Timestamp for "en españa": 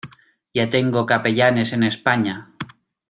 1.73-2.35